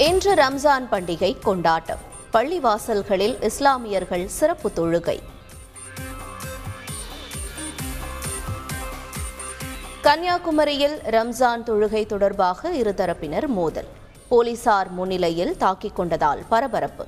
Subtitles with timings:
[0.00, 1.98] இன்று ரம்ஜான் பண்டிகை கொண்டாட்டம்.
[2.32, 5.18] பள்ளிவாசல்களில் இஸ்லாமியர்கள் சிறப்பு தொழுகை.
[10.02, 13.88] கன்னியாகுமரியில் ரம்ஜான் தொழுகை தொடர்பாக இருதரப்பினர் மோதல்.
[14.28, 17.06] போலீசார் முன்னிலையில் தாக்கிக் கொண்டதால் பரபரப்பு.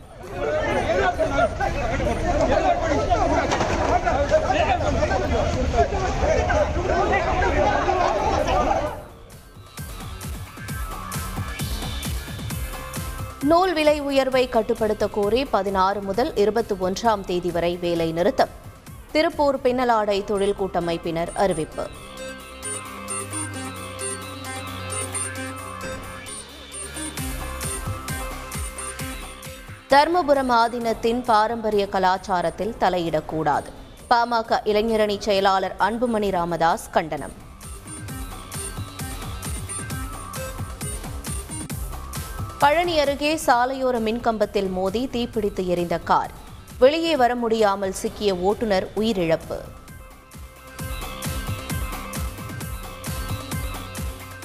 [13.53, 18.49] நூல் விலை உயர்வை கட்டுப்படுத்த கோரி பதினாறு முதல் இருபத்தி ஒன்றாம் தேதி வரை வேலை நிறுத்தம்.
[19.13, 21.87] திருப்பூர் பின்னலாடை தொழில் கூட்டமைப்பினர் அறிவிப்பு.
[29.91, 33.71] தர்மபுரம் ஆதீனத்தின் பாரம்பரிய கலாச்சாரத்தில் தலையிடக்கூடாது.
[34.11, 37.51] பாமக இளைஞரணி செயலாளர் அன்புமணி ராமதாஸ் கண்டனம்.
[42.63, 46.31] பழனி அருகே சாலையோர மின்கம்பத்தில் மோதி தீப்பிடித்து எரிந்த கார்.
[46.79, 49.59] வெளியே வர முடியாமல் சிக்கிய ஓட்டுநர் உயிரிழப்பு.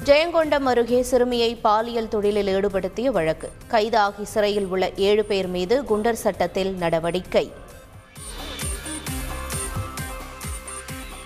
[0.04, 3.52] ஜெயங்கொண்டம் அருகே சிறுமியை பாலியல் தொழிலில் ஈடுபடுத்திய வழக்கு.
[3.70, 7.52] கைதாகி சிறையில் உள்ள ஏழு பேர் மீது குண்டர் சட்டத்தில் நடவடிக்கை.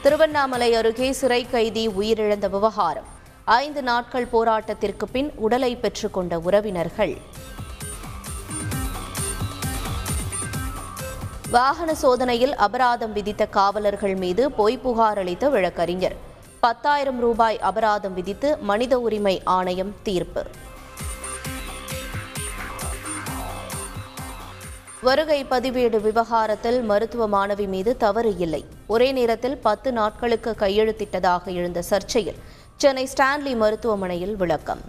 [0.01, 3.19] திருவண்ணாமலை அருகே சிறை கைதி உயிரிழந்த விவகாரம்.
[3.45, 7.17] ஐந்து நாட்கள் போராட்டத்திற்கு பின் உடலை பெற்றுக்கொண்ட உறவினர்கள்.
[11.51, 16.15] வாகன சோதனையில் அபராதம் விதித்த காவலர்கள் மீது பொய் புகார் அளித்த வழக்கறிஞர்.
[16.59, 20.45] பத்தாயிரம் ரூபாய் அபராதம் விதித்து மனித உரிமை ஆணையம் தீர்ப்பு.
[25.01, 28.65] வருகை பதிவேடு விவகாரத்தில் மருத்துவ மாணவி மீது தவறு இல்லை.
[28.87, 32.37] ஒரே நேரத்தில் பத்து நாட்களுக்கு கையெழுத்திட்டதாக எழுந்த சர்ச்சையில்
[32.81, 34.81] சென்னை ஸ்டான்லி மருத்துவமனையில் விளக்கம்.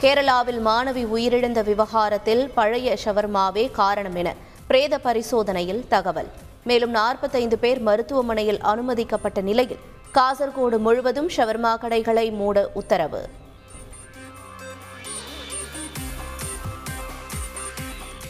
[0.00, 4.34] கேரளாவில் மாணவி உயிரிழந்த விவகாரத்தில் பழைய ஷவர்மாவே காரணம் என
[4.66, 6.28] பிரேத பரிசோதனையில் தகவல்.
[6.64, 9.78] மேலும் நாற்பத்தைந்து பேர் மருத்துவமனையில் அனுமதிக்கப்பட்ட நிலையில்
[10.14, 13.28] காசர்கோடு முழுவதும் ஷவர்மா கடைகளை மூட உத்தரவு.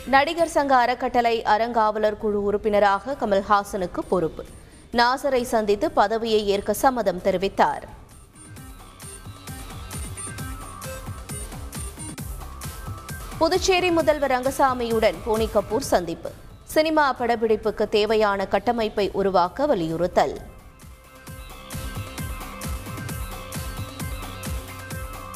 [0.09, 4.45] நடிகர் சங்க அறக்கட்டளை அறங்காவலர் குழு உறுப்பினராக கமல்ஹாசனுக்கு பொறுப்பு.
[4.93, 7.83] நாசரை சந்தித்து பதவியை ஏற்க சம்மதம் தெரிவித்தார்.
[13.39, 16.31] புதுச்சேரி முதல்வர் ரங்கசாமியுடன் போனி கபூர் சந்திப்பு.
[16.65, 20.41] சினிமா படப்பிடிப்புக்கு தேவையான கட்டமைப்பை உருவாக்க வலியுறுத்தல்.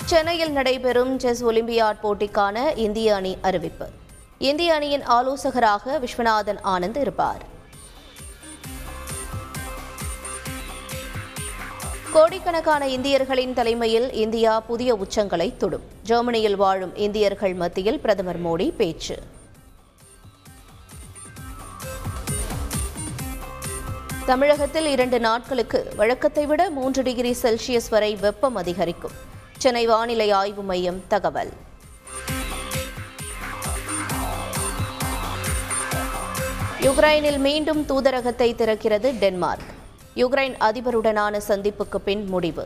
[0.05, 4.00] சென்னையில் நடைபெறும் செஸ் ஒலிம்பியாட் போட்டிக்கான இந்திய அணி அறிவிப்பு.
[4.43, 7.43] இந்திய அணியின் ஆலோசகராக விஸ்வநாதன் ஆனந்த் இருப்பார்.
[12.13, 15.83] கோடிக்கணக்கான இந்தியர்களின் தலைமையில் இந்தியா புதிய உச்சங்களை தொடும்.
[16.03, 19.19] ஜெர்மனியில் வாழும் இந்தியர்கள் மத்தியில் பிரதமர் மோடி பேச்சு.
[24.27, 29.13] தமிழகத்தில் இரண்டு நாட்களுக்கு வழக்கத்தை விட மூன்று டிகிரி செல்சியஸ் வரை வெப்பம் அதிகரிக்கும்.
[29.57, 31.71] சென்னை வானிலை ஆய்வு மையம் தகவல்.
[36.84, 39.69] யுக்ரைனில் மீண்டும் தூதரகத்தை திறக்கிறது டென்மார்க்.
[40.16, 42.65] யுக்ரைன் அதிபருடனான சந்திப்புக்கு பின் முடிவு.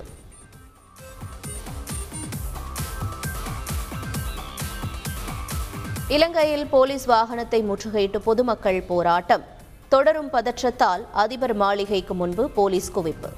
[6.08, 9.44] இலங்கையில் போலீஸ் வாகனத்தை முற்றுகையிட்டு பொதுமக்கள் போராட்டம்.
[9.88, 13.32] தொடரும் பதற்றத்தால் அதிபர் மாளிகைக்கு முன்பு போலீஸ் குவிப்பு.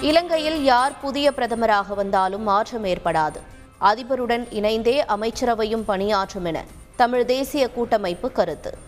[0.00, 3.40] இலங்கையில் யார் புதிய பிரதமராக வந்தாலும் மாற்றம் ஏற்படாது.
[3.80, 6.64] அதிபருடன் இணைந்தே அமைச்சரவையும் பணியாற்றும் என
[6.96, 8.78] தமிழ் தேசிய கூட்டமைப்பு கருத்து.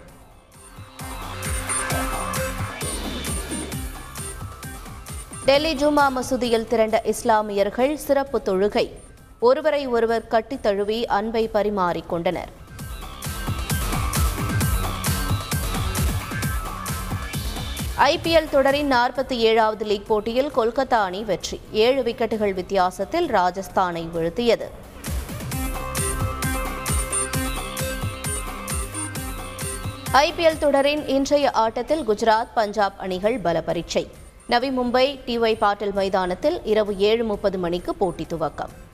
[5.45, 8.93] டெல்லி ஜுமா மசூதியில் திரண்ட இஸ்லாமியர்கள் சிறப்பு தொழுகை.
[9.39, 12.61] ஒருவரை ஒருவர் கட்டித் தழுவி அன்பை பரிமாறிக்கொண்டனர்
[17.99, 21.61] ஐபிஎல் தொடரின் நாற்பத்தி ஏழாவது லீக் போட்டியில் கொல்கத்தா அணி வெற்றி.
[21.73, 24.67] ஏழு விக்கெட்டுகள் வித்தியாசத்தில் ராஜஸ்தானை வீழ்த்தியது.
[30.13, 34.11] ஐபிஎல் தொடரின் இன்றைய ஆட்டத்தில் குஜராத் பஞ்சாப் அணிகள் பல பரீட்சை.
[34.47, 38.92] நவி மும்பை டிஒய் பாட்டில் மைதானத்தில் இரவு ஏழு முப்பது மணிக்கு போட்டி துவக்கம்.